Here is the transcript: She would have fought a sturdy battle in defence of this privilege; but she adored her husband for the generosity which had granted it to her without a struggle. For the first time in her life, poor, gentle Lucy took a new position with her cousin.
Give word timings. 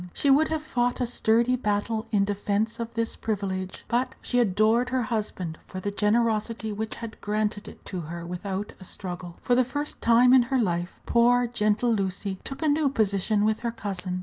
She 0.13 0.31
would 0.31 0.47
have 0.47 0.63
fought 0.63 0.99
a 0.99 1.05
sturdy 1.05 1.55
battle 1.55 2.07
in 2.11 2.25
defence 2.25 2.79
of 2.79 2.91
this 2.95 3.15
privilege; 3.15 3.85
but 3.87 4.15
she 4.19 4.39
adored 4.39 4.89
her 4.89 5.03
husband 5.03 5.59
for 5.67 5.79
the 5.79 5.91
generosity 5.91 6.71
which 6.73 6.95
had 6.95 7.21
granted 7.21 7.67
it 7.67 7.85
to 7.85 7.99
her 8.01 8.25
without 8.25 8.73
a 8.79 8.83
struggle. 8.83 9.37
For 9.43 9.53
the 9.53 9.63
first 9.63 10.01
time 10.01 10.33
in 10.33 10.41
her 10.49 10.57
life, 10.57 10.99
poor, 11.05 11.45
gentle 11.45 11.93
Lucy 11.93 12.39
took 12.43 12.63
a 12.63 12.67
new 12.67 12.89
position 12.89 13.45
with 13.45 13.59
her 13.59 13.71
cousin. 13.71 14.19